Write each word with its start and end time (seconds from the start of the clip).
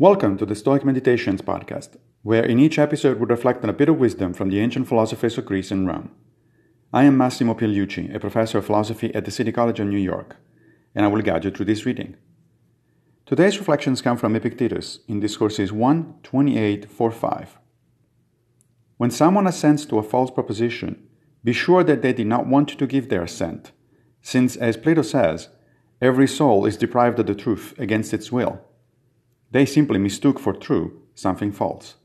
Welcome 0.00 0.38
to 0.38 0.46
the 0.46 0.54
Stoic 0.54 0.82
Meditations 0.82 1.42
podcast, 1.42 1.98
where 2.22 2.42
in 2.42 2.58
each 2.58 2.78
episode 2.78 3.20
we 3.20 3.26
reflect 3.26 3.62
on 3.62 3.68
a 3.68 3.74
bit 3.74 3.90
of 3.90 3.98
wisdom 3.98 4.32
from 4.32 4.48
the 4.48 4.58
ancient 4.58 4.88
philosophers 4.88 5.36
of 5.36 5.44
Greece 5.44 5.70
and 5.70 5.86
Rome. 5.86 6.10
I 6.90 7.04
am 7.04 7.18
Massimo 7.18 7.52
Pigliucci, 7.52 8.14
a 8.14 8.18
professor 8.18 8.56
of 8.56 8.64
philosophy 8.64 9.14
at 9.14 9.26
the 9.26 9.30
City 9.30 9.52
College 9.52 9.78
of 9.78 9.88
New 9.88 9.98
York, 9.98 10.36
and 10.94 11.04
I 11.04 11.08
will 11.08 11.20
guide 11.20 11.44
you 11.44 11.50
through 11.50 11.66
this 11.66 11.84
reading. 11.84 12.16
Today's 13.26 13.58
reflections 13.58 14.00
come 14.00 14.16
from 14.16 14.34
Epictetus 14.34 15.00
in 15.06 15.20
Discourses 15.20 15.70
1 15.70 16.14
28 16.22 16.90
5. 16.90 17.58
When 18.96 19.10
someone 19.10 19.46
assents 19.46 19.84
to 19.84 19.98
a 19.98 20.02
false 20.02 20.30
proposition, 20.30 21.06
be 21.44 21.52
sure 21.52 21.84
that 21.84 22.00
they 22.00 22.14
did 22.14 22.26
not 22.26 22.46
want 22.46 22.70
to 22.70 22.86
give 22.86 23.10
their 23.10 23.24
assent, 23.24 23.72
since, 24.22 24.56
as 24.56 24.78
Plato 24.78 25.02
says, 25.02 25.50
every 26.00 26.26
soul 26.26 26.64
is 26.64 26.78
deprived 26.78 27.18
of 27.18 27.26
the 27.26 27.34
truth 27.34 27.74
against 27.78 28.14
its 28.14 28.32
will 28.32 28.64
they 29.50 29.66
simply 29.66 29.98
mistook 29.98 30.38
for 30.38 30.52
true 30.52 31.02
something 31.14 31.52
false. 31.52 31.96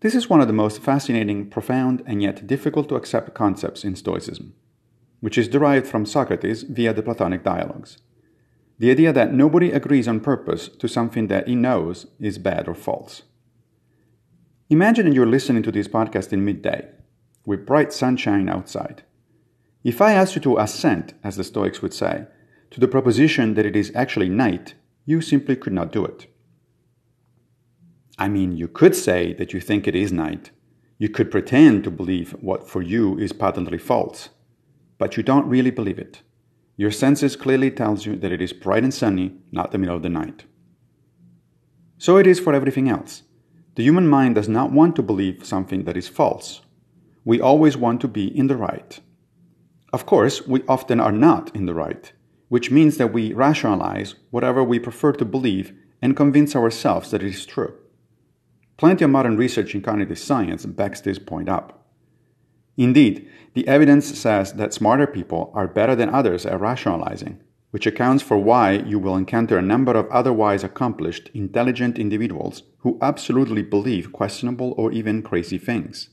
This 0.00 0.14
is 0.14 0.28
one 0.28 0.40
of 0.40 0.46
the 0.46 0.52
most 0.52 0.82
fascinating, 0.82 1.48
profound, 1.48 2.02
and 2.06 2.22
yet 2.22 2.46
difficult 2.46 2.88
to 2.90 2.96
accept 2.96 3.34
concepts 3.34 3.82
in 3.82 3.96
Stoicism, 3.96 4.54
which 5.20 5.38
is 5.38 5.48
derived 5.48 5.86
from 5.86 6.04
Socrates 6.04 6.62
via 6.64 6.92
the 6.92 7.02
Platonic 7.02 7.42
dialogues. 7.42 7.98
The 8.78 8.90
idea 8.90 9.12
that 9.12 9.32
nobody 9.32 9.72
agrees 9.72 10.06
on 10.06 10.20
purpose 10.20 10.68
to 10.68 10.86
something 10.86 11.28
that 11.28 11.48
he 11.48 11.54
knows 11.54 12.06
is 12.20 12.36
bad 12.36 12.68
or 12.68 12.74
false. 12.74 13.22
Imagine 14.68 15.12
you're 15.12 15.26
listening 15.26 15.62
to 15.62 15.72
this 15.72 15.88
podcast 15.88 16.32
in 16.32 16.44
midday, 16.44 16.88
with 17.46 17.64
bright 17.64 17.92
sunshine 17.92 18.50
outside. 18.50 19.02
If 19.82 20.02
I 20.02 20.12
asked 20.12 20.34
you 20.34 20.42
to 20.42 20.58
assent, 20.58 21.14
as 21.24 21.36
the 21.36 21.44
Stoics 21.44 21.80
would 21.80 21.94
say, 21.94 22.26
to 22.72 22.80
the 22.80 22.88
proposition 22.88 23.54
that 23.54 23.64
it 23.64 23.76
is 23.76 23.92
actually 23.94 24.28
night 24.28 24.74
you 25.06 25.20
simply 25.20 25.56
could 25.56 25.72
not 25.72 25.92
do 25.92 26.04
it. 26.04 26.26
I 28.18 28.28
mean, 28.28 28.56
you 28.56 28.66
could 28.66 28.94
say 28.94 29.32
that 29.34 29.52
you 29.52 29.60
think 29.60 29.86
it 29.86 29.94
is 29.94 30.12
night. 30.12 30.50
You 30.98 31.08
could 31.08 31.30
pretend 31.30 31.84
to 31.84 31.90
believe 31.90 32.32
what 32.40 32.68
for 32.68 32.82
you 32.82 33.16
is 33.18 33.32
patently 33.32 33.78
false, 33.78 34.30
but 34.98 35.16
you 35.16 35.22
don't 35.22 35.46
really 35.46 35.70
believe 35.70 35.98
it. 35.98 36.22
Your 36.76 36.90
senses 36.90 37.36
clearly 37.36 37.70
tells 37.70 38.04
you 38.04 38.16
that 38.16 38.32
it 38.32 38.42
is 38.42 38.52
bright 38.52 38.82
and 38.82 38.92
sunny, 38.92 39.32
not 39.52 39.70
the 39.70 39.78
middle 39.78 39.96
of 39.96 40.02
the 40.02 40.08
night. 40.08 40.44
So 41.98 42.16
it 42.16 42.26
is 42.26 42.40
for 42.40 42.52
everything 42.52 42.88
else. 42.88 43.22
The 43.76 43.84
human 43.84 44.08
mind 44.08 44.34
does 44.34 44.48
not 44.48 44.72
want 44.72 44.96
to 44.96 45.02
believe 45.02 45.46
something 45.46 45.84
that 45.84 45.96
is 45.96 46.08
false. 46.08 46.62
We 47.24 47.40
always 47.40 47.76
want 47.76 48.00
to 48.00 48.08
be 48.08 48.26
in 48.26 48.46
the 48.46 48.56
right. 48.56 48.98
Of 49.92 50.04
course, 50.04 50.46
we 50.46 50.62
often 50.68 51.00
are 51.00 51.12
not 51.12 51.54
in 51.54 51.66
the 51.66 51.74
right, 51.74 52.12
which 52.48 52.70
means 52.70 52.96
that 52.96 53.12
we 53.12 53.32
rationalize 53.32 54.14
whatever 54.30 54.62
we 54.62 54.78
prefer 54.78 55.12
to 55.12 55.24
believe 55.24 55.72
and 56.00 56.16
convince 56.16 56.54
ourselves 56.54 57.10
that 57.10 57.22
it 57.22 57.28
is 57.28 57.46
true. 57.46 57.74
Plenty 58.76 59.04
of 59.04 59.10
modern 59.10 59.36
research 59.36 59.74
in 59.74 59.82
cognitive 59.82 60.18
science 60.18 60.66
backs 60.66 61.00
this 61.00 61.18
point 61.18 61.48
up. 61.48 61.86
Indeed, 62.76 63.28
the 63.54 63.66
evidence 63.66 64.18
says 64.18 64.52
that 64.54 64.74
smarter 64.74 65.06
people 65.06 65.50
are 65.54 65.66
better 65.66 65.96
than 65.96 66.10
others 66.10 66.44
at 66.44 66.60
rationalizing, 66.60 67.40
which 67.70 67.86
accounts 67.86 68.22
for 68.22 68.36
why 68.36 68.72
you 68.72 68.98
will 68.98 69.16
encounter 69.16 69.56
a 69.56 69.62
number 69.62 69.92
of 69.92 70.08
otherwise 70.08 70.62
accomplished, 70.62 71.30
intelligent 71.32 71.98
individuals 71.98 72.64
who 72.78 72.98
absolutely 73.00 73.62
believe 73.62 74.12
questionable 74.12 74.74
or 74.76 74.92
even 74.92 75.22
crazy 75.22 75.58
things. 75.58 76.10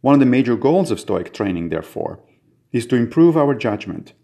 One 0.00 0.14
of 0.14 0.20
the 0.20 0.26
major 0.26 0.56
goals 0.56 0.90
of 0.90 0.98
Stoic 0.98 1.32
training, 1.32 1.68
therefore, 1.68 2.20
is 2.72 2.86
to 2.86 2.96
improve 2.96 3.36
our 3.36 3.54
judgment 3.54 4.14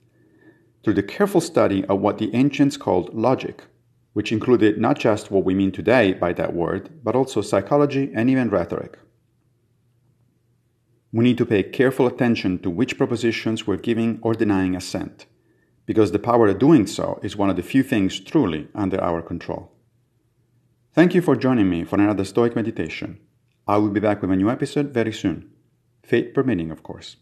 through 0.86 0.94
the 0.94 1.02
careful 1.02 1.40
study 1.40 1.84
of 1.86 1.98
what 1.98 2.18
the 2.18 2.32
ancients 2.32 2.76
called 2.76 3.12
logic, 3.12 3.64
which 4.12 4.30
included 4.30 4.78
not 4.78 4.96
just 4.96 5.32
what 5.32 5.42
we 5.42 5.52
mean 5.52 5.72
today 5.72 6.12
by 6.12 6.32
that 6.32 6.54
word, 6.54 6.88
but 7.02 7.16
also 7.16 7.40
psychology 7.40 8.12
and 8.14 8.30
even 8.30 8.48
rhetoric. 8.48 8.96
We 11.10 11.24
need 11.24 11.38
to 11.38 11.44
pay 11.44 11.64
careful 11.64 12.06
attention 12.06 12.60
to 12.60 12.70
which 12.70 12.96
propositions 12.96 13.66
we're 13.66 13.78
giving 13.78 14.20
or 14.22 14.32
denying 14.32 14.76
assent, 14.76 15.26
because 15.86 16.12
the 16.12 16.20
power 16.20 16.46
of 16.46 16.60
doing 16.60 16.86
so 16.86 17.18
is 17.20 17.36
one 17.36 17.50
of 17.50 17.56
the 17.56 17.64
few 17.64 17.82
things 17.82 18.20
truly 18.20 18.68
under 18.72 19.02
our 19.02 19.22
control. 19.22 19.72
Thank 20.92 21.16
you 21.16 21.20
for 21.20 21.34
joining 21.34 21.68
me 21.68 21.82
for 21.82 21.96
another 21.96 22.24
Stoic 22.24 22.54
meditation. 22.54 23.18
I 23.66 23.78
will 23.78 23.90
be 23.90 23.98
back 23.98 24.22
with 24.22 24.30
a 24.30 24.36
new 24.36 24.48
episode 24.48 24.94
very 24.94 25.12
soon. 25.12 25.50
Fate 26.04 26.32
permitting, 26.32 26.70
of 26.70 26.84
course. 26.84 27.16